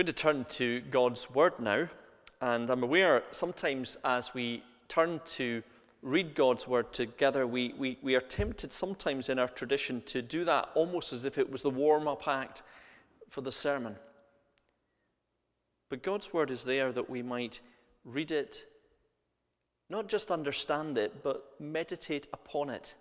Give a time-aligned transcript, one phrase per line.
[0.00, 1.86] going to turn to God's Word now,
[2.40, 5.62] and I'm aware sometimes as we turn to
[6.00, 10.42] read God's Word together, we, we, we are tempted sometimes in our tradition to do
[10.46, 12.62] that almost as if it was the warm up act
[13.28, 13.94] for the sermon.
[15.90, 17.60] But God's Word is there that we might
[18.06, 18.64] read it,
[19.90, 22.94] not just understand it, but meditate upon it.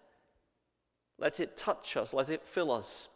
[1.18, 3.08] Let it touch us, let it fill us.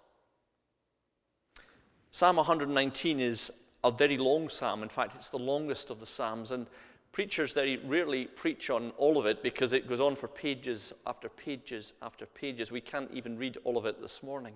[2.11, 3.51] Psalm 119 is
[3.83, 4.83] a very long psalm.
[4.83, 6.51] In fact, it's the longest of the psalms.
[6.51, 6.67] And
[7.11, 11.29] preachers very rarely preach on all of it because it goes on for pages after
[11.29, 12.71] pages after pages.
[12.71, 14.55] We can't even read all of it this morning.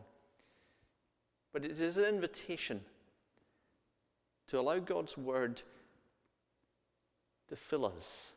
[1.54, 2.82] But it is an invitation
[4.48, 5.62] to allow God's word
[7.50, 8.34] to fill us,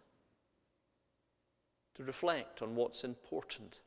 [1.96, 3.80] to reflect on what's important.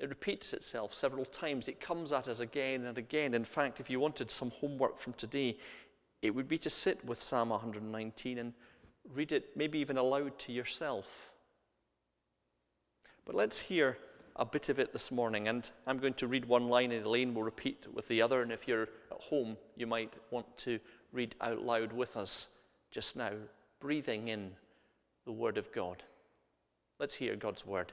[0.00, 1.68] It repeats itself several times.
[1.68, 3.34] It comes at us again and again.
[3.34, 5.58] In fact, if you wanted some homework from today,
[6.22, 8.54] it would be to sit with Psalm 119 and
[9.12, 11.30] read it, maybe even aloud to yourself.
[13.26, 13.98] But let's hear
[14.36, 15.48] a bit of it this morning.
[15.48, 18.40] And I'm going to read one line, and Elaine will repeat with the other.
[18.40, 20.80] And if you're at home, you might want to
[21.12, 22.48] read out loud with us
[22.90, 23.32] just now,
[23.80, 24.52] breathing in
[25.26, 26.02] the Word of God.
[26.98, 27.92] Let's hear God's Word.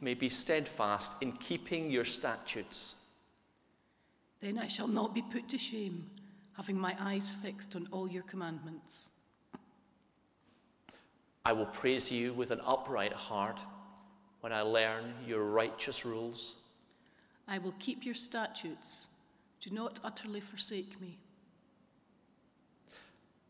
[0.00, 2.94] may be steadfast in keeping your statutes.
[4.40, 6.06] Then I shall not be put to shame,
[6.56, 9.10] having my eyes fixed on all your commandments.
[11.44, 13.58] I will praise you with an upright heart
[14.40, 16.54] when I learn your righteous rules.
[17.46, 19.08] I will keep your statutes.
[19.60, 21.18] Do not utterly forsake me.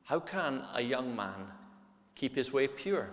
[0.05, 1.47] How can a young man
[2.17, 3.11] keep his way pure?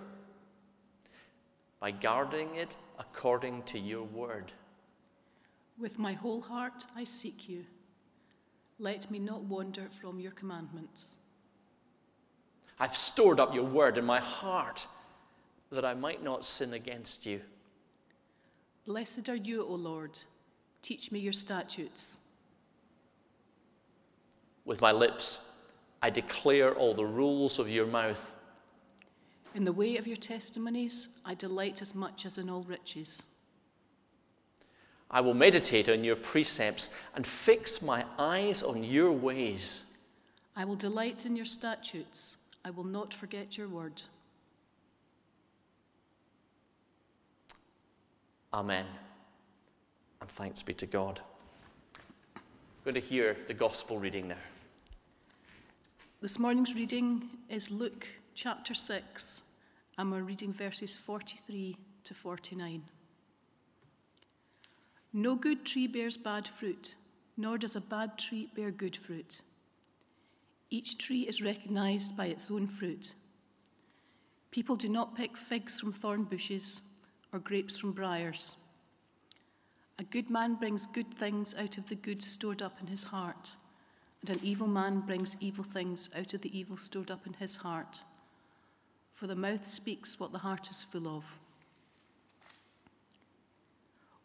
[1.79, 4.51] By guarding it according to your word.
[5.77, 7.65] With my whole heart I seek you.
[8.79, 11.17] Let me not wander from your commandments.
[12.79, 14.85] I've stored up your word in my heart
[15.71, 17.41] that I might not sin against you.
[18.85, 20.19] Blessed are you, O Lord.
[20.81, 22.19] Teach me your statutes.
[24.63, 25.51] With my lips,
[26.01, 28.35] I declare all the rules of your mouth.
[29.57, 33.25] In the way of your testimonies, I delight as much as in all riches.
[35.09, 39.97] I will meditate on your precepts and fix my eyes on your ways.
[40.55, 42.37] I will delight in your statutes.
[42.63, 43.99] I will not forget your word.
[48.53, 48.85] Amen.
[50.21, 51.19] And thanks be to God.
[52.85, 54.35] We're going to hear the gospel reading now.
[56.21, 59.41] This morning's reading is Luke chapter 6,
[59.97, 62.83] and we're reading verses 43 to 49.
[65.11, 66.95] No good tree bears bad fruit,
[67.35, 69.41] nor does a bad tree bear good fruit.
[70.69, 73.13] Each tree is recognized by its own fruit.
[74.51, 76.83] People do not pick figs from thorn bushes
[77.33, 78.57] or grapes from briars.
[79.97, 83.55] A good man brings good things out of the good stored up in his heart,
[84.21, 87.57] and an evil man brings evil things out of the evil stored up in his
[87.57, 88.03] heart
[89.17, 91.39] for the mouth speaks what the heart is full of.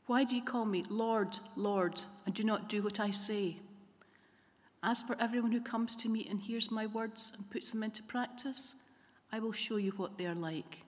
[0.05, 3.57] Why do you call me Lord, Lord, and do not do what I say?
[4.83, 8.03] As for everyone who comes to me and hears my words and puts them into
[8.03, 8.77] practice,
[9.33, 10.83] I will show you what they are like.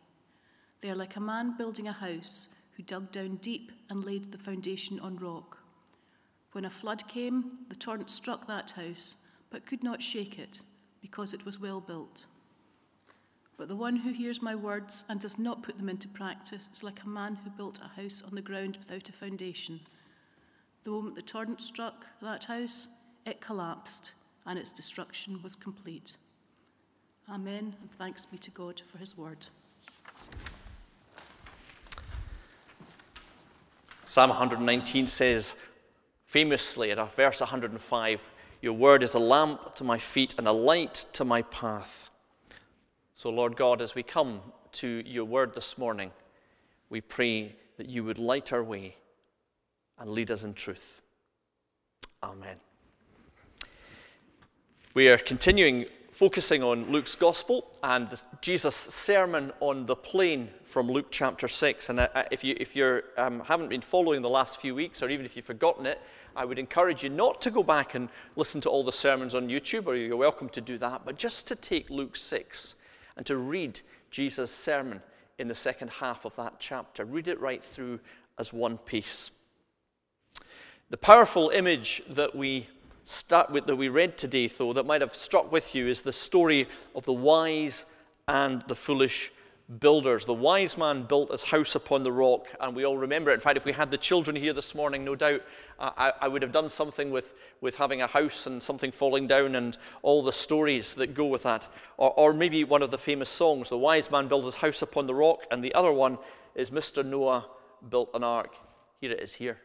[0.82, 4.38] They are like a man building a house who dug down deep and laid the
[4.38, 5.62] foundation on rock.
[6.52, 9.16] When a flood came, the torrent struck that house,
[9.48, 10.60] but could not shake it,
[11.00, 12.26] because it was well built.
[13.56, 16.82] But the one who hears my words and does not put them into practice is
[16.82, 19.80] like a man who built a house on the ground without a foundation.
[20.82, 22.88] The moment the torrent struck that house,
[23.24, 24.12] it collapsed,
[24.44, 26.16] and its destruction was complete.
[27.30, 29.46] Amen, and thanks be to God for his word.
[34.04, 35.56] Psalm 119 says,
[36.26, 38.28] famously at verse 105,
[38.60, 42.10] Your word is a lamp to my feet and a light to my path.
[43.24, 44.42] So, Lord God, as we come
[44.72, 46.10] to your word this morning,
[46.90, 48.96] we pray that you would light our way
[49.98, 51.00] and lead us in truth.
[52.22, 52.56] Amen.
[54.92, 58.10] We are continuing focusing on Luke's Gospel and
[58.42, 61.88] Jesus' sermon on the plain from Luke chapter 6.
[61.88, 65.08] And uh, if you if you um, haven't been following the last few weeks, or
[65.08, 65.98] even if you've forgotten it,
[66.36, 69.48] I would encourage you not to go back and listen to all the sermons on
[69.48, 72.74] YouTube, or you're welcome to do that, but just to take Luke 6
[73.16, 73.80] and to read
[74.10, 75.02] Jesus' sermon
[75.38, 77.04] in the second half of that chapter.
[77.04, 78.00] Read it right through
[78.38, 79.30] as one piece.
[80.90, 82.68] The powerful image that we
[83.04, 86.12] start with that we read today, though, that might have struck with you is the
[86.12, 87.84] story of the wise
[88.28, 89.30] and the foolish
[89.80, 90.24] builders.
[90.24, 93.34] The wise man built his house upon the rock, and we all remember it.
[93.34, 95.42] In fact, if we had the children here this morning, no doubt
[95.78, 99.54] I, I, would have done something with, with having a house and something falling down
[99.54, 101.66] and all the stories that go with that.
[101.96, 105.06] Or, or maybe one of the famous songs, The Wise Man Built His House Upon
[105.06, 106.18] the Rock, and the other one
[106.54, 107.04] is Mr.
[107.04, 107.46] Noah
[107.88, 108.54] Built an Ark.
[109.00, 109.58] Here it is here.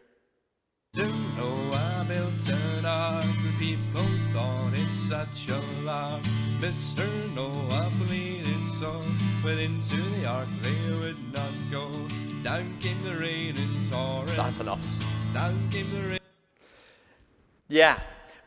[0.96, 4.02] Noah built an ark, the people
[4.34, 6.22] thought it such a lark.
[6.60, 7.06] Mr.
[7.36, 9.02] Noah it so,
[9.42, 11.90] but into the ark they would not go.
[12.44, 14.36] Down came the rain and torrents.
[14.36, 15.34] That's enough.
[15.34, 16.20] Down came the rain.
[17.68, 18.00] Yeah,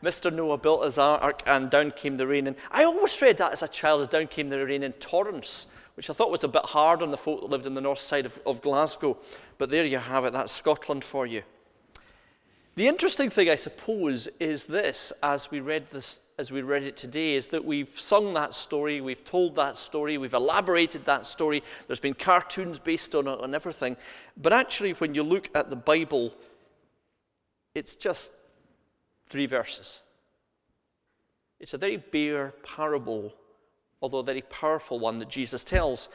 [0.03, 0.33] Mr.
[0.33, 2.47] Noah built his ark and down came the rain.
[2.47, 5.67] And I always read that as a child as down came the rain in torrents,
[5.95, 7.99] which I thought was a bit hard on the folk that lived in the north
[7.99, 9.17] side of, of Glasgow.
[9.57, 11.43] But there you have it, that's Scotland for you.
[12.75, 16.97] The interesting thing, I suppose, is this as we read this as we read it
[16.97, 21.61] today is that we've sung that story, we've told that story, we've elaborated that story.
[21.85, 23.97] There's been cartoons based on it and everything.
[24.35, 26.33] But actually, when you look at the Bible,
[27.75, 28.31] it's just
[29.27, 29.99] three verses.
[31.59, 33.33] It's a very bare parable,
[34.01, 36.09] although a very powerful one that Jesus tells.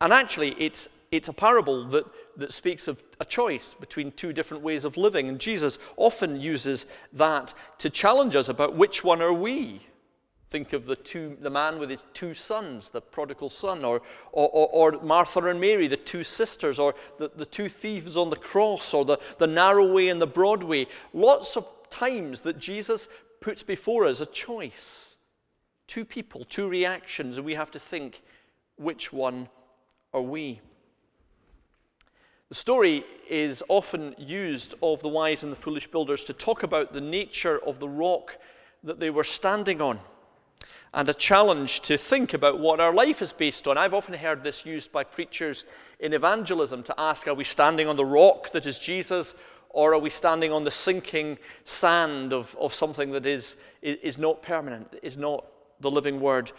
[0.00, 2.04] And actually, it's, it's a parable that,
[2.36, 5.28] that speaks of a choice between two different ways of living.
[5.28, 9.80] And Jesus often uses that to challenge us about which one are we.
[10.50, 14.00] Think of the, two, the man with his two sons, the prodigal son, or,
[14.32, 18.30] or, or, or Martha and Mary, the two sisters, or the, the two thieves on
[18.30, 20.86] the cross, or the, the narrow way and the broad way.
[21.12, 23.08] Lots of times that Jesus
[23.40, 25.16] puts before us a choice.
[25.86, 28.22] Two people, two reactions, and we have to think
[28.76, 29.50] which one
[30.12, 30.60] are we?
[32.48, 36.92] The story is often used of the wise and the foolish builders to talk about
[36.92, 38.38] the nature of the rock
[38.82, 40.00] that they were standing on
[40.94, 43.76] and a challenge to think about what our life is based on.
[43.76, 45.64] I've often heard this used by preachers
[46.00, 49.34] in evangelism to ask, are we standing on the rock that is Jesus,
[49.68, 54.42] or are we standing on the sinking sand of, of something that is, is not
[54.42, 55.44] permanent, is not
[55.80, 56.50] the living word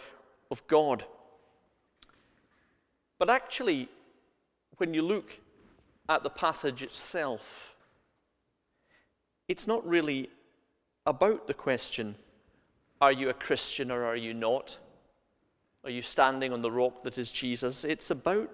[0.52, 1.04] of God?
[3.20, 3.86] But actually,
[4.78, 5.38] when you look
[6.08, 7.76] at the passage itself,
[9.46, 10.30] it's not really
[11.06, 12.14] about the question
[13.02, 14.78] are you a Christian or are you not?
[15.84, 17.84] Are you standing on the rock that is Jesus?
[17.84, 18.50] It's about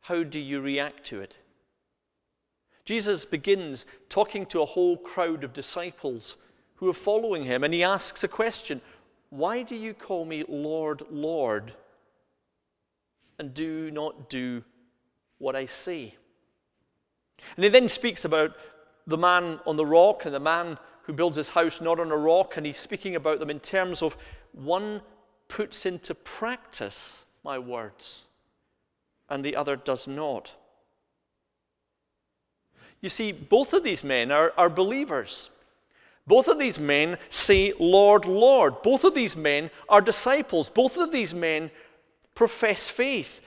[0.00, 1.38] how do you react to it?
[2.86, 6.36] Jesus begins talking to a whole crowd of disciples
[6.76, 8.80] who are following him, and he asks a question
[9.28, 11.74] Why do you call me Lord, Lord?
[13.38, 14.64] And do not do
[15.38, 16.14] what I say.
[17.56, 18.56] And he then speaks about
[19.06, 22.16] the man on the rock and the man who builds his house not on a
[22.16, 24.16] rock, and he's speaking about them in terms of
[24.52, 25.00] one
[25.48, 28.26] puts into practice my words
[29.28, 30.54] and the other does not.
[33.00, 35.50] You see, both of these men are, are believers.
[36.26, 38.82] Both of these men say, Lord, Lord.
[38.82, 40.68] Both of these men are disciples.
[40.68, 41.70] Both of these men
[42.36, 43.40] profess faith.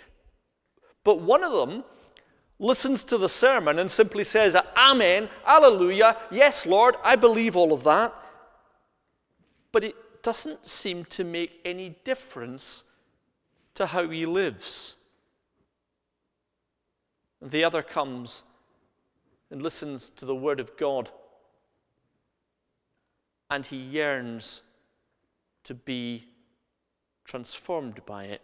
[1.05, 1.85] But one of them
[2.59, 7.85] listens to the sermon and simply says, Amen, Alleluia, yes, Lord, I believe all of
[7.85, 8.13] that.
[9.71, 12.83] But it doesn't seem to make any difference
[13.75, 14.97] to how he lives.
[17.41, 18.43] The other comes
[19.49, 21.09] and listens to the word of God,
[23.49, 24.63] and he yearns
[25.63, 26.25] to be
[27.23, 28.41] transformed by it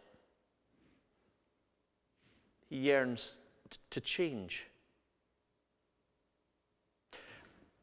[2.69, 3.37] he yearns
[3.91, 4.67] to change.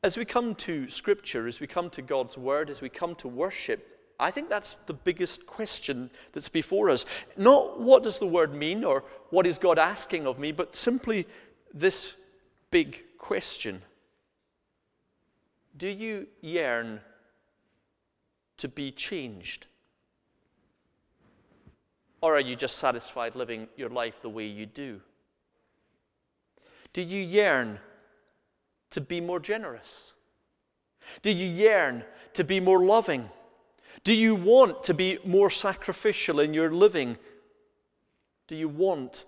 [0.03, 3.29] As we come to Scripture, as we come to God's Word, as we come to
[3.29, 7.07] worship, I think that's the biggest question that's before us.
[7.37, 11.27] Not what does the Word mean or what is God asking of me, but simply
[11.73, 12.21] this
[12.71, 13.81] big question
[15.77, 17.01] Do you yearn
[18.59, 19.67] to be changed?
[22.23, 25.01] Or are you just satisfied living your life the way you do?
[26.93, 27.81] Do you yearn
[28.91, 30.13] to be more generous?
[31.23, 33.29] Do you yearn to be more loving?
[34.05, 37.19] Do you want to be more sacrificial in your living?
[38.47, 39.25] Do you want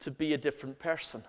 [0.00, 1.22] to be a different person?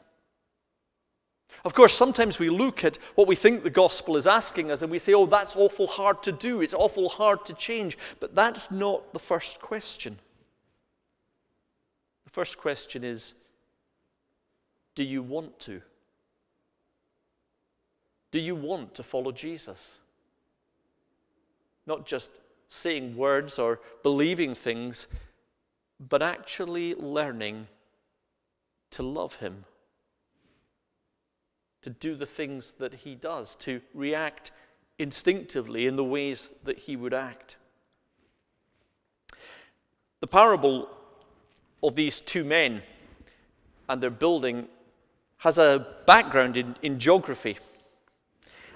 [1.65, 4.89] Of course, sometimes we look at what we think the gospel is asking us and
[4.89, 6.61] we say, oh, that's awful hard to do.
[6.61, 7.97] It's awful hard to change.
[8.21, 10.17] But that's not the first question.
[12.31, 13.35] The first question is,
[14.95, 15.81] do you want to?
[18.31, 19.99] Do you want to follow Jesus?
[21.85, 22.31] Not just
[22.69, 25.09] saying words or believing things,
[25.99, 27.67] but actually learning
[28.91, 29.65] to love Him,
[31.81, 34.51] to do the things that He does, to react
[34.97, 37.57] instinctively in the ways that He would act.
[40.21, 40.87] The parable
[41.83, 42.81] of these two men
[43.89, 44.67] and their building
[45.37, 47.57] has a background in, in geography,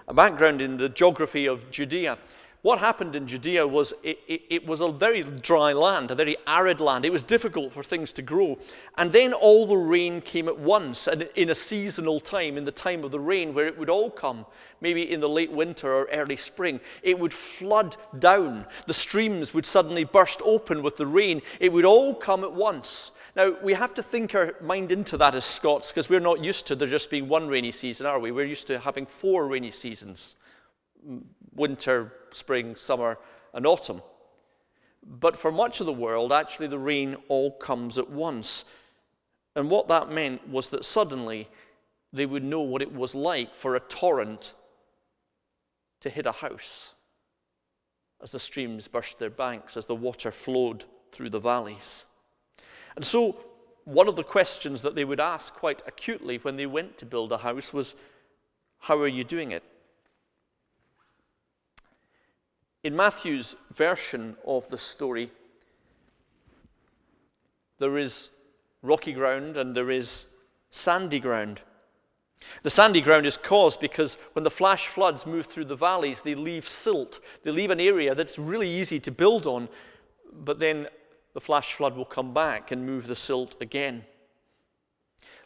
[0.08, 2.18] a background in the geography of Judea.
[2.66, 6.36] What happened in Judea was it, it, it, was a very dry land, a very
[6.48, 7.06] arid land.
[7.06, 8.58] It was difficult for things to grow.
[8.98, 12.72] And then all the rain came at once, and in a seasonal time, in the
[12.72, 14.48] time of the rain, where it would all come,
[14.82, 18.66] maybe in the late winter or early spring, it would flood down.
[18.88, 21.44] The streams would suddenly burst open with the rain.
[21.60, 23.12] It would all come at once.
[23.36, 26.66] Now, we have to think our mind into that as Scots, because we're not used
[26.66, 28.32] to there just being one rainy season, are we?
[28.32, 30.34] We're used to having four rainy seasons
[31.56, 33.18] winter, spring, summer,
[33.54, 34.02] and autumn.
[35.06, 38.72] But for much of the world, actually, the rain all comes at once.
[39.56, 41.48] And what that meant was that suddenly
[42.12, 44.54] they would know what it was like for a torrent
[46.02, 46.94] to hit a house
[48.22, 52.06] as the streams burst their banks, as the water flowed through the valleys.
[52.96, 53.36] And so,
[53.84, 57.32] one of the questions that they would ask quite acutely when they went to build
[57.32, 57.96] a house was,
[58.80, 59.64] How are you doing it?
[62.86, 65.32] In Matthew's version of the story,
[67.80, 68.30] there is
[68.84, 70.28] rocky ground and there is
[70.70, 71.62] sandy ground.
[72.62, 76.36] The sandy ground is caused because when the flash floods move through the valleys, they
[76.36, 77.22] leave silt.
[77.42, 79.68] They leave an area that's really easy to build on,
[80.32, 80.88] but then
[81.34, 84.06] the flash flood will come back and move the silt again.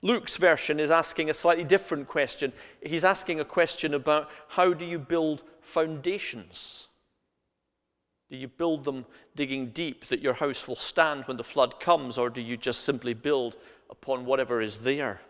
[0.02, 2.52] Luke's version is asking a slightly different question.
[2.84, 6.89] He's asking a question about how do you build foundations?
[8.30, 9.06] Do you build them
[9.36, 12.82] digging deep that your house will stand when the flood comes, or do you just
[12.82, 13.56] simply build
[13.90, 15.22] upon whatever is there?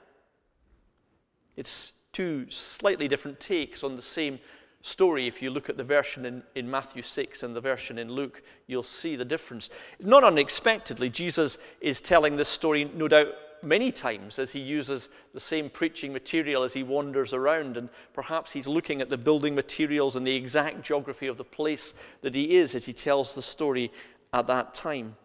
[1.56, 4.40] It's two slightly different takes on the same
[4.82, 5.28] story.
[5.28, 8.44] If you look at the version in, in Matthew 6 and the version in Luke,
[8.68, 9.70] you'll see the difference.
[10.00, 13.30] Not unexpectedly, Jesus is telling this story, no doubt,
[13.64, 18.52] many times as he uses the same preaching material as he wanders around, and perhaps
[18.52, 22.56] he's looking at the building materials and the exact geography of the place that he
[22.56, 23.92] is as he tells the story
[24.34, 25.16] at that time.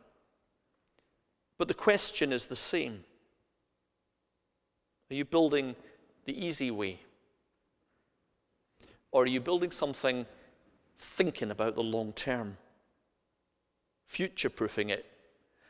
[1.59, 3.05] But the question is the same
[5.11, 5.77] Are you building
[6.25, 7.01] the easy way?
[9.13, 10.27] Or are you building something
[10.99, 12.57] thinking about the long term?
[14.07, 15.07] Future proofing it,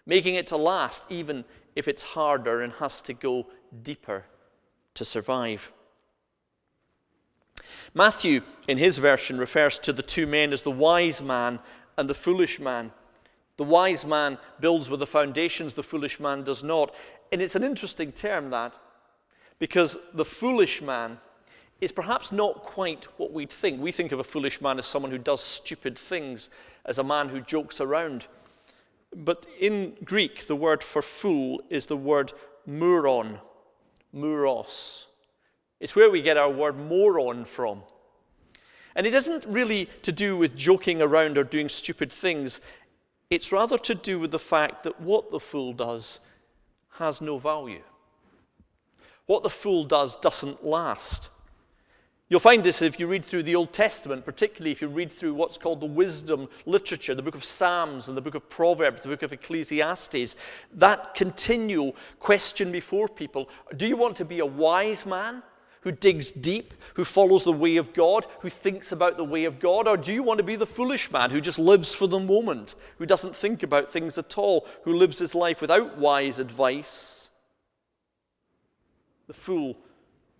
[0.06, 1.44] making it to last even
[1.76, 3.46] if it's harder and has to go
[3.82, 4.24] deeper
[4.94, 5.72] to survive.
[7.94, 11.60] Matthew, in his version, refers to the two men as the wise man
[11.96, 12.92] and the foolish man.
[13.56, 16.94] The wise man builds with the foundations, the foolish man does not.
[17.30, 18.72] And it's an interesting term, that,
[19.58, 21.18] because the foolish man
[21.80, 23.80] is perhaps not quite what we'd think.
[23.80, 26.50] We think of a foolish man as someone who does stupid things,
[26.84, 28.26] as a man who jokes around.
[29.14, 32.32] But in Greek, the word for fool is the word
[32.68, 33.38] muron,
[34.12, 35.06] muros.
[35.80, 37.82] It's where we get our word moron from.
[38.96, 42.60] And it isn't really to do with joking around or doing stupid things.
[43.30, 46.20] It's rather to do with the fact that what the fool does
[46.90, 47.82] has no value.
[49.26, 51.30] What the fool does doesn't last.
[52.30, 55.34] You'll find this if you read through the Old Testament, particularly if you read through
[55.34, 59.10] what's called the wisdom literature, the book of Psalms and the book of Proverbs, the
[59.10, 60.36] book of Ecclesiastes.
[60.72, 65.42] That continual question before people do you want to be a wise man
[65.82, 69.60] who digs deep, who follows the way of God, who thinks about the way of
[69.60, 69.86] God?
[69.86, 72.74] Or do you want to be the foolish man who just lives for the moment,
[72.96, 77.28] who doesn't think about things at all, who lives his life without wise advice?
[79.26, 79.76] The fool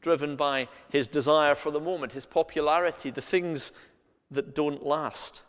[0.04, 3.72] driven by his desire for the moment, his popularity, the things
[4.30, 5.42] that don't last.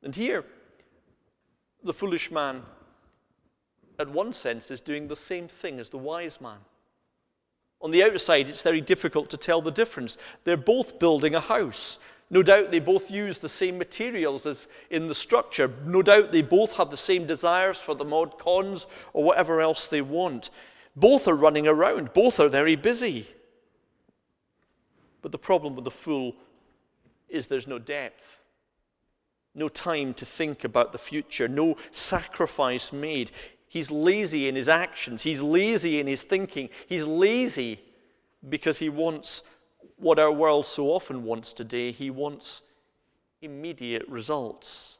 [0.00, 0.44] And here,
[1.82, 2.62] the foolish man,
[3.98, 6.58] at one sense, is doing the same thing as the wise man.
[7.80, 10.16] On the outside, it's very difficult to tell the difference.
[10.44, 11.98] They're both building a house.
[12.30, 15.70] No doubt they both use the same materials as in the structure.
[15.84, 19.88] No doubt they both have the same desires for the mod cons or whatever else
[19.88, 20.50] they want.
[20.96, 23.26] Both are running around, both are very busy.
[25.22, 26.36] But the problem with the fool
[27.28, 28.40] is there's no depth,
[29.54, 33.32] no time to think about the future, no sacrifice made.
[33.66, 37.80] He's lazy in his actions, he's lazy in his thinking, he's lazy
[38.48, 39.50] because he wants
[39.96, 41.90] what our world so often wants today.
[41.90, 42.62] He wants
[43.40, 44.98] immediate results.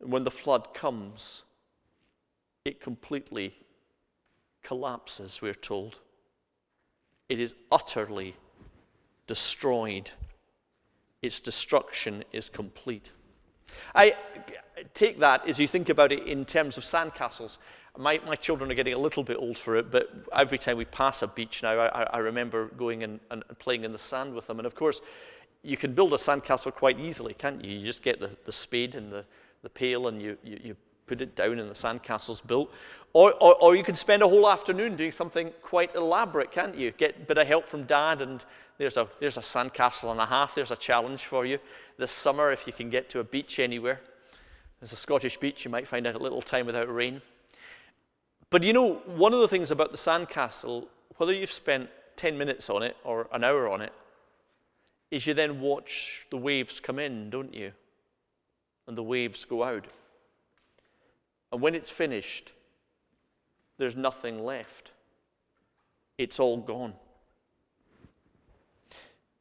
[0.00, 1.42] And when the flood comes,
[2.64, 3.54] it completely
[4.62, 6.00] collapses, we're told.
[7.28, 8.34] It is utterly
[9.26, 10.10] destroyed.
[11.22, 13.12] Its destruction is complete.
[13.94, 14.14] I
[14.94, 17.58] take that as you think about it in terms of sandcastles.
[17.98, 20.86] My, my children are getting a little bit old for it, but every time we
[20.86, 24.46] pass a beach now, I, I remember going and, and playing in the sand with
[24.46, 24.58] them.
[24.58, 25.02] And of course,
[25.62, 27.78] you can build a sandcastle quite easily, can't you?
[27.78, 29.24] You just get the, the spade and the,
[29.62, 32.72] the pail and you, you, you put it down and the sandcastle's built.
[33.12, 36.92] Or, or, or, you can spend a whole afternoon doing something quite elaborate, can't you?
[36.92, 38.42] Get a bit of help from dad, and
[38.78, 40.54] there's a, there's a sandcastle and a half.
[40.54, 41.58] There's a challenge for you
[41.98, 44.00] this summer if you can get to a beach anywhere.
[44.80, 47.20] There's a Scottish beach, you might find a little time without rain.
[48.48, 50.86] But you know, one of the things about the sandcastle,
[51.18, 53.92] whether you've spent 10 minutes on it or an hour on it,
[55.10, 57.72] is you then watch the waves come in, don't you?
[58.86, 59.86] And the waves go out.
[61.52, 62.52] And when it's finished,
[63.76, 64.90] there's nothing left.
[66.16, 66.94] It's all gone.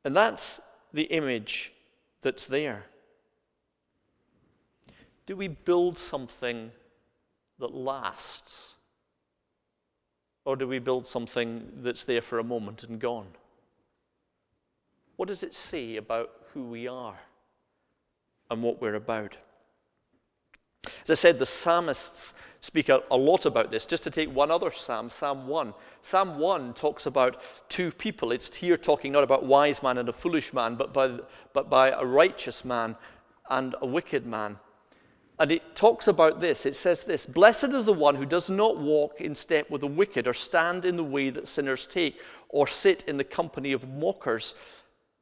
[0.03, 0.60] And that's
[0.94, 1.72] the image
[2.22, 2.84] that's there.
[5.25, 6.72] Do we build something
[7.60, 8.75] that lasts?
[10.44, 13.27] Or do we build something that's there for a moment and gone?
[15.15, 17.20] What does it say about who we are
[18.50, 19.38] and what we're about?
[20.85, 23.85] As I said, the psalmists speak a, a, lot about this.
[23.85, 25.74] Just to take one other psalm, Psalm 1.
[26.01, 28.31] Psalm 1 talks about two people.
[28.31, 31.20] It's here talking not about wise man and a foolish man, but by,
[31.53, 32.96] but by a righteous man
[33.50, 34.57] and a wicked man.
[35.39, 36.67] And it talks about this.
[36.67, 39.87] It says this Blessed is the one who does not walk in step with the
[39.87, 43.89] wicked, or stand in the way that sinners take, or sit in the company of
[43.89, 44.53] mockers,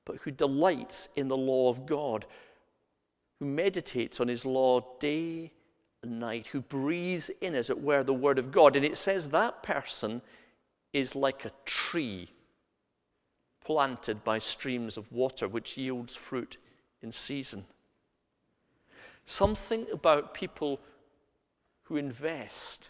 [0.03, 2.25] but who delights in the law of God,
[3.39, 5.51] who meditates on his law day
[6.03, 8.75] and night, who breathes in, as it were, the word of God.
[8.75, 10.21] And it says that person
[10.93, 12.29] is like a tree
[13.63, 16.57] planted by streams of water, which yields fruit
[17.01, 17.63] in season.
[19.25, 20.79] Something about people
[21.83, 22.89] who invest,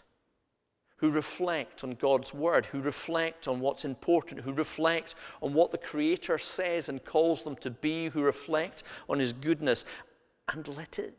[0.96, 5.78] who reflect on God's word, who reflect on what's important, who reflect on what the
[5.78, 9.84] Creator says and calls them to be, who reflect on His goodness,
[10.50, 11.16] and let it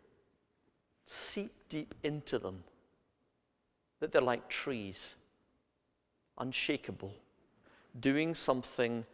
[1.06, 2.64] seep deep into them
[4.00, 5.16] that they're like trees,
[6.38, 7.14] unshakable,
[8.00, 9.06] doing something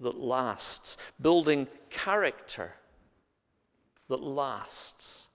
[0.00, 2.74] that lasts, building character
[4.08, 5.28] that lasts.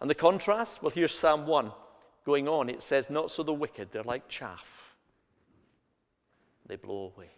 [0.00, 0.82] And the contrast?
[0.82, 1.72] Well, here's Psalm 1
[2.24, 2.68] going on.
[2.68, 4.96] It says, Not so the wicked, they're like chaff,
[6.66, 7.30] they blow away.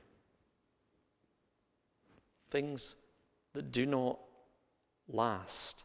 [2.51, 2.97] Things
[3.53, 4.19] that do not
[5.09, 5.85] last.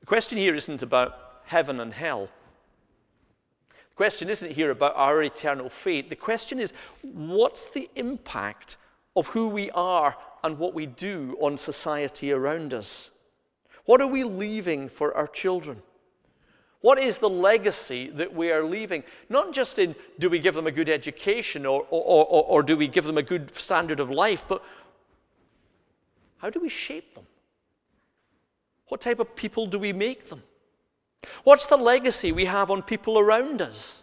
[0.00, 2.28] The question here isn't about heaven and hell.
[3.70, 6.10] The question isn't here about our eternal fate.
[6.10, 8.76] The question is what's the impact
[9.16, 13.10] of who we are and what we do on society around us?
[13.84, 15.82] What are we leaving for our children?
[16.80, 19.04] What is the legacy that we are leaving?
[19.30, 22.76] Not just in do we give them a good education or, or, or, or, do
[22.76, 24.62] we give them a good standard of life, but
[26.44, 27.24] how do we shape them?
[28.88, 30.42] What type of people do we make them?
[31.42, 34.02] What's the legacy we have on people around us?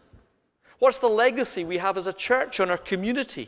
[0.80, 3.48] What's the legacy we have as a church on our community?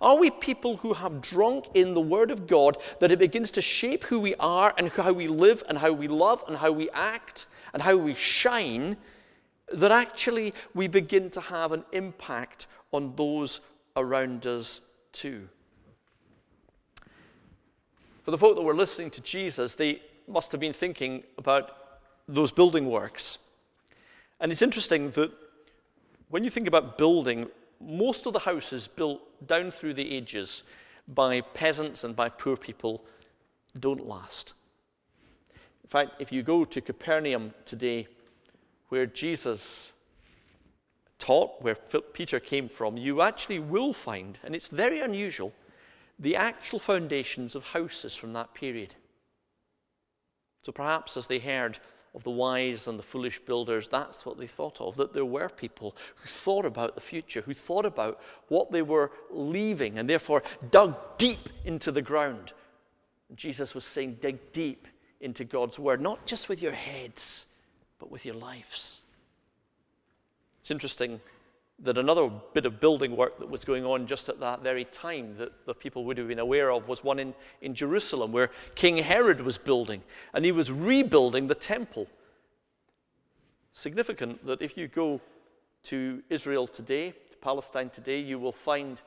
[0.00, 3.60] Are we people who have drunk in the Word of God that it begins to
[3.60, 6.88] shape who we are and how we live and how we love and how we
[6.94, 8.96] act and how we shine?
[9.74, 13.60] That actually we begin to have an impact on those
[13.94, 14.80] around us
[15.12, 15.50] too.
[18.26, 22.50] For the folk that were listening to Jesus, they must have been thinking about those
[22.50, 23.38] building works.
[24.40, 25.30] And it's interesting that
[26.28, 27.48] when you think about building,
[27.80, 30.64] most of the houses built down through the ages
[31.06, 33.04] by peasants and by poor people
[33.78, 34.54] don't last.
[35.84, 38.08] In fact, if you go to Capernaum today,
[38.88, 39.92] where Jesus
[41.20, 45.52] taught, where Peter came from, you actually will find, and it's very unusual,
[46.18, 48.94] the actual foundations of houses from that period.
[50.62, 51.78] So perhaps as they heard
[52.14, 54.96] of the wise and the foolish builders, that's what they thought of.
[54.96, 59.12] That there were people who thought about the future, who thought about what they were
[59.30, 62.52] leaving, and therefore dug deep into the ground.
[63.34, 64.88] Jesus was saying, dig deep
[65.20, 67.46] into God's word, not just with your heads,
[67.98, 69.02] but with your lives.
[70.60, 71.20] It's interesting
[71.80, 75.36] that another bit of building work that was going on just at that very time
[75.36, 78.96] that the people would have been aware of was one in, in Jerusalem where King
[78.96, 82.06] Herod was building and he was rebuilding the temple.
[83.72, 85.20] Significant that if you go
[85.84, 89.02] to Israel today, to Palestine today, you will find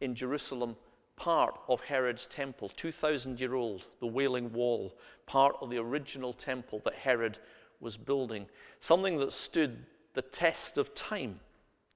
[0.00, 0.74] in Jerusalem
[1.16, 6.80] part of Herod's temple, 2,000 year old, the Wailing Wall, part of the original temple
[6.84, 7.38] that Herod
[7.80, 8.46] was building,
[8.80, 11.40] something that stood the test of time.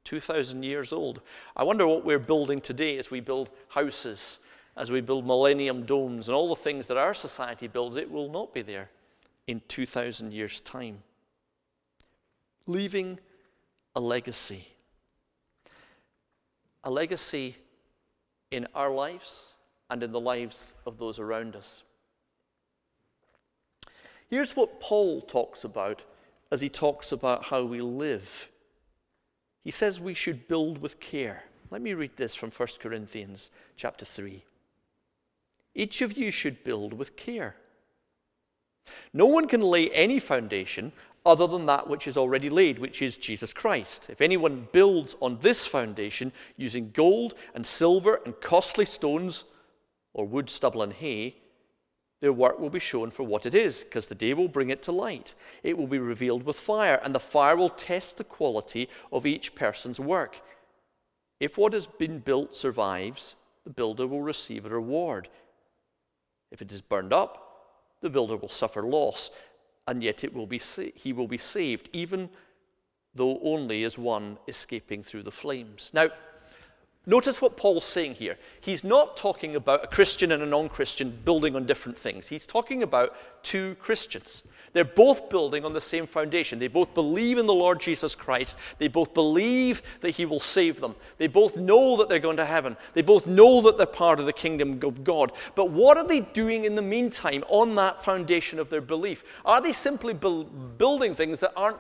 [0.05, 1.21] 2,000 years old.
[1.57, 4.39] I wonder what we're building today as we build houses,
[4.77, 7.97] as we build millennium domes, and all the things that our society builds.
[7.97, 8.91] It will not be there
[9.47, 11.03] in 2,000 years' time.
[12.67, 13.19] Leaving
[13.95, 14.67] a legacy.
[16.85, 17.57] A legacy
[18.51, 19.55] in our lives
[19.91, 21.83] and in the lives of those around us.
[24.29, 26.05] Here's what Paul talks about
[26.53, 28.50] as he talks about how we live
[29.63, 31.45] he says we should build with care.
[31.71, 34.43] Let me read this from 1 Corinthians chapter 3.
[35.75, 37.55] Each of you should build with care.
[39.13, 40.93] No one can lay any foundation
[41.25, 44.09] other than that which is already laid, which is Jesus Christ.
[44.09, 49.45] If anyone builds on this foundation using gold and silver and costly stones,
[50.15, 51.37] or wood, stubble, and hay,
[52.21, 54.83] their work will be shown for what it is, because the day will bring it
[54.83, 55.35] to light.
[55.63, 59.55] It will be revealed with fire, and the fire will test the quality of each
[59.55, 60.43] person's work.
[61.41, 65.29] If what has been built survives, the builder will receive a reward.
[66.51, 67.47] If it is burned up,
[68.03, 69.31] the builder will suffer loss,
[69.87, 72.29] and yet it will be sa- he will be saved, even
[73.15, 75.91] though only as one escaping through the flames.
[75.95, 76.09] Now,
[77.07, 78.37] Notice what Paul's saying here.
[78.61, 82.29] He's not talking about a Christian and a non Christian building on different things.
[82.29, 84.43] He's talking about two Christians.
[84.73, 86.61] They're both building on the same foundation.
[86.61, 88.57] They both believe in the Lord Jesus Christ.
[88.79, 90.95] They both believe that He will save them.
[91.19, 92.77] They both know that they're going to heaven.
[92.95, 95.33] They both know that they're part of the kingdom of God.
[95.57, 99.25] But what are they doing in the meantime on that foundation of their belief?
[99.45, 101.79] Are they simply bu- building things that aren't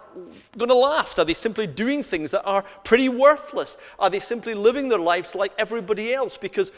[0.58, 1.20] going to last?
[1.20, 3.76] Are they simply doing things that are pretty worthless?
[4.00, 6.36] Are they simply living their lives like everybody else?
[6.36, 6.72] Because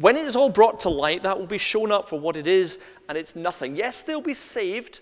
[0.00, 2.46] when it is all brought to light, that will be shown up for what it
[2.46, 2.78] is,
[3.08, 3.76] and it's nothing.
[3.76, 5.00] Yes, they'll be saved.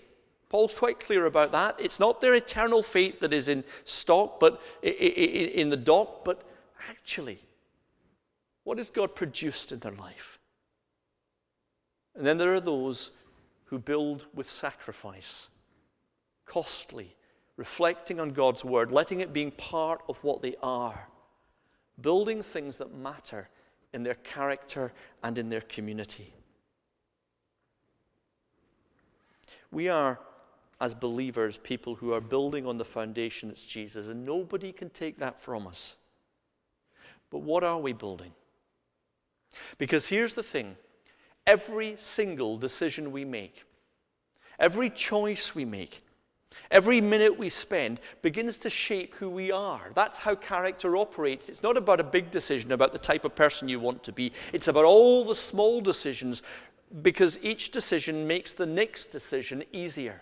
[0.49, 1.79] Paul's quite clear about that.
[1.79, 6.43] It's not their eternal fate that is in stock, but in the dock, but
[6.89, 7.39] actually,
[8.63, 10.37] what has God produced in their life?
[12.15, 13.11] And then there are those
[13.65, 15.49] who build with sacrifice,
[16.45, 17.15] costly,
[17.57, 21.07] reflecting on God's word, letting it being part of what they are,
[21.99, 23.49] building things that matter
[23.93, 24.91] in their character
[25.23, 26.33] and in their community.
[29.71, 30.19] We are
[30.81, 35.17] as believers, people who are building on the foundation that's Jesus, and nobody can take
[35.19, 35.95] that from us.
[37.29, 38.33] But what are we building?
[39.77, 40.75] Because here's the thing
[41.47, 43.63] every single decision we make,
[44.59, 46.01] every choice we make,
[46.71, 49.91] Every minute we spend begins to shape who we are.
[49.95, 51.49] That's how character operates.
[51.49, 54.31] It's not about a big decision about the type of person you want to be,
[54.51, 56.41] it's about all the small decisions
[57.01, 60.21] because each decision makes the next decision easier.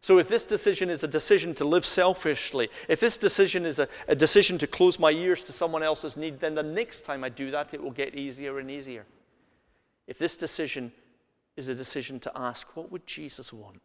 [0.00, 3.88] So, if this decision is a decision to live selfishly, if this decision is a,
[4.06, 7.28] a, decision to close my ears to someone else's need, then the next time I
[7.28, 9.04] do that, it will get easier and easier.
[10.06, 10.92] If this decision
[11.56, 13.80] is a decision to ask, what would Jesus want?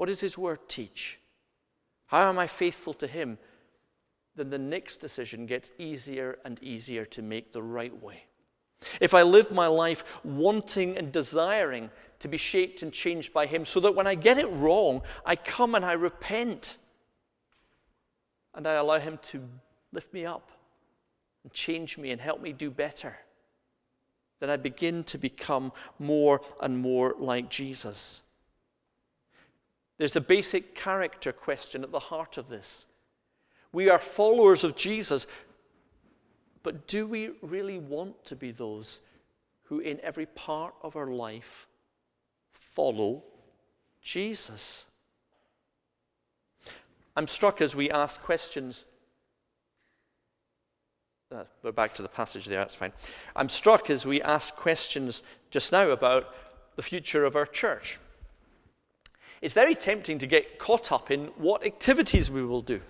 [0.00, 1.20] What does his word teach?
[2.06, 3.36] How am I faithful to him?
[4.34, 8.24] Then the next decision gets easier and easier to make the right way.
[8.98, 13.66] If I live my life wanting and desiring to be shaped and changed by Him,
[13.66, 16.78] so that when I get it wrong, I come and I repent
[18.54, 19.46] and I allow Him to
[19.92, 20.50] lift me up
[21.42, 23.18] and change me and help me do better,
[24.38, 28.22] then I begin to become more and more like Jesus.
[30.00, 32.86] There's a basic character question at the heart of this.
[33.70, 35.26] We are followers of Jesus,
[36.62, 39.00] but do we really want to be those
[39.64, 41.66] who, in every part of our life,
[42.50, 43.22] follow
[44.00, 44.90] Jesus?
[47.14, 48.86] I'm struck as we ask questions
[51.30, 52.92] uh, we're back to the passage there, that's fine.
[53.36, 56.34] I'm struck as we ask questions just now about
[56.76, 57.98] the future of our church.
[59.40, 62.82] It's very tempting to get caught up in what activities we will do,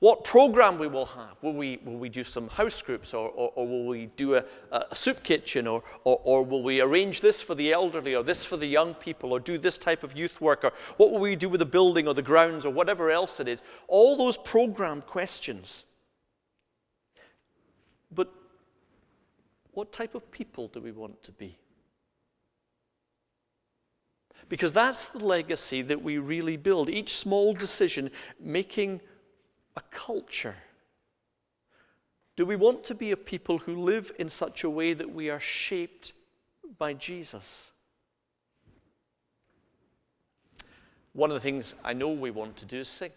[0.00, 1.36] what program we will have.
[1.42, 4.44] Will we, will we do some house groups, or, or, or will we do a,
[4.72, 8.44] a soup kitchen, or, or, or will we arrange this for the elderly, or this
[8.44, 11.36] for the young people, or do this type of youth work, or what will we
[11.36, 13.62] do with the building or the grounds, or whatever else it is?
[13.86, 15.86] All those program questions.
[18.10, 18.28] But
[19.70, 21.58] what type of people do we want to be?
[24.52, 26.90] Because that's the legacy that we really build.
[26.90, 29.00] Each small decision making
[29.78, 30.56] a culture.
[32.36, 35.30] Do we want to be a people who live in such a way that we
[35.30, 36.12] are shaped
[36.76, 37.72] by Jesus?
[41.14, 43.12] One of the things I know we want to do is sing.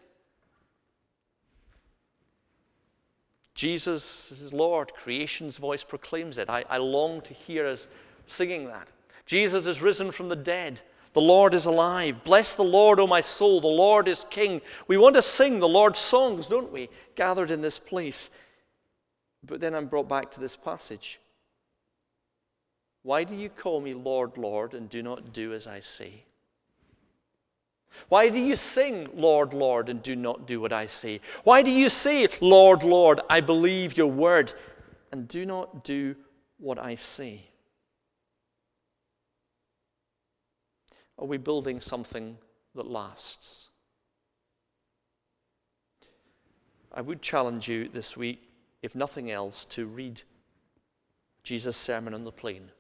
[3.55, 4.93] Jesus is Lord.
[4.93, 6.49] Creation's voice proclaims it.
[6.49, 7.89] I, I long to hear us
[8.25, 8.87] singing that.
[9.25, 10.79] Jesus is risen from the dead.
[11.15, 12.25] The Lord is alive.
[12.25, 13.61] Bless the Lord, O my soul.
[13.61, 14.61] The Lord is King.
[14.89, 16.89] We want to sing the Lord's songs, don't we?
[17.15, 18.31] Gathered in this place.
[19.41, 21.21] But then I'm brought back to this passage.
[23.03, 26.25] Why do you call me Lord, Lord, and do not do as I say?
[28.09, 31.21] Why do you sing, Lord, Lord, and do not do what I say?
[31.45, 34.51] Why do you say, Lord, Lord, I believe your word,
[35.13, 36.17] and do not do
[36.57, 37.45] what I say?
[41.17, 42.37] Are we building something
[42.75, 43.69] that lasts?
[46.93, 48.49] I would challenge you this week,
[48.81, 50.21] if nothing else, to read
[51.43, 52.71] Jesus' Sermon on the Plain.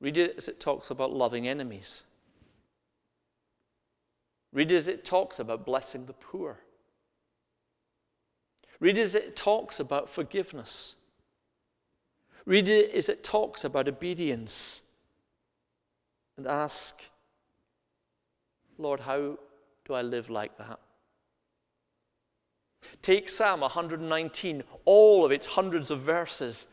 [0.00, 2.02] Read it as it talks about loving enemies.
[4.52, 6.60] Read it as it talks about blessing the poor.
[8.78, 10.96] Read it as it talks about forgiveness.
[12.44, 14.82] Read it as it talks about obedience
[16.36, 17.10] and ask,
[18.78, 19.38] Lord, how
[19.84, 20.78] do I live like that?
[23.02, 26.66] Take Psalm 119, all of its hundreds of verses,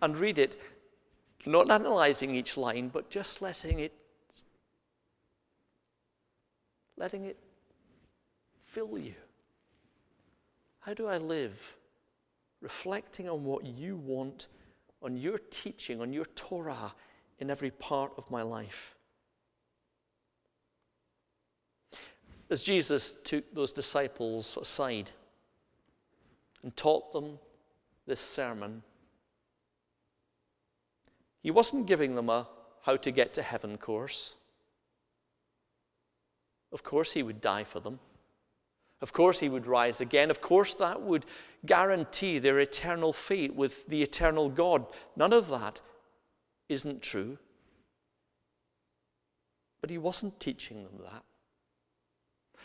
[0.00, 0.60] and read it,
[1.46, 3.92] not analyzing each line, but just letting it
[6.96, 7.36] letting it
[8.64, 9.14] fill you.
[10.80, 11.76] How do I live?
[12.60, 14.48] Reflecting on what you want,
[15.02, 16.94] on your teaching, on your Torah
[17.40, 18.94] in every part of my life.
[22.52, 25.10] As Jesus took those disciples aside
[26.62, 27.38] and taught them
[28.06, 28.82] this sermon,
[31.42, 32.46] he wasn't giving them a
[32.82, 34.34] how to get to heaven course.
[36.72, 37.98] Of course, he would die for them.
[39.00, 40.30] Of course, he would rise again.
[40.30, 41.26] Of course, that would
[41.66, 44.86] guarantee their eternal fate with the eternal God.
[45.16, 45.80] None of that
[46.68, 47.38] isn't true.
[49.80, 51.24] But he wasn't teaching them that.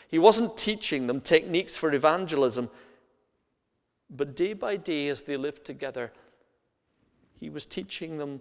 [0.08, 2.70] He wasn't teaching them techniques for evangelism,
[4.10, 6.12] but day by day, as they lived together,
[7.38, 8.40] he was teaching them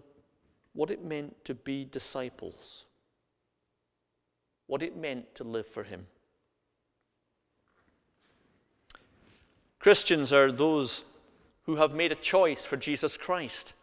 [0.74, 2.86] what it meant to be disciples,
[4.68, 6.08] what it meant to live for him.
[9.80, 11.04] Christians are those
[11.64, 13.74] who have made a choice for Jesus Christ.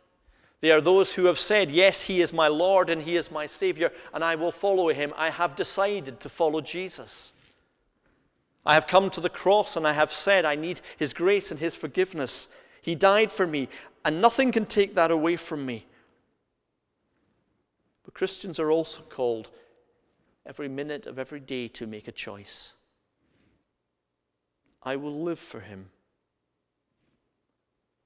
[0.60, 3.44] They are those who have said, Yes, He is my Lord and He is my
[3.44, 5.12] Savior, and I will follow Him.
[5.16, 7.33] I have decided to follow Jesus.
[8.66, 11.61] I have come to the cross and I have said, I need His grace and
[11.61, 12.57] His forgiveness.
[12.81, 13.68] He died for me,
[14.05, 15.87] and nothing can take that away from me.
[18.05, 19.50] But Christians are also called
[20.46, 22.74] every minute of every day to make a choice.
[24.83, 25.90] I will live for Him,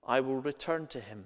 [0.06, 1.24] I will return to Him.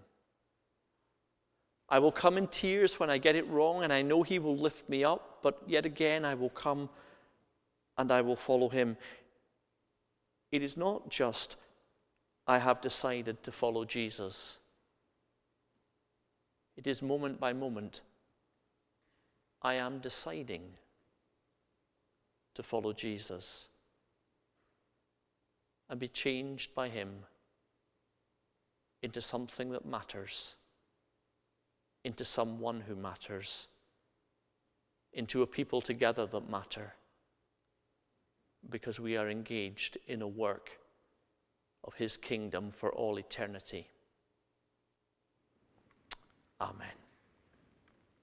[1.89, 4.57] I will come in tears when I get it wrong, and I know He will
[4.57, 6.89] lift me up, but yet again I will come
[7.99, 8.97] and I will follow Him.
[10.53, 11.57] It is not just,
[12.47, 14.59] I have decided to follow Jesus.
[16.77, 18.03] It is moment by moment,
[19.63, 20.63] I am deciding
[22.55, 23.69] to follow Jesus
[25.89, 27.25] and be changed by Him
[29.03, 30.57] into something that matters,
[32.05, 33.69] into someone who matters,
[35.15, 36.93] into a people together that matter
[38.71, 40.79] because we are engaged in a work
[41.85, 43.89] of His kingdom for all eternity.
[46.61, 47.02] Amen.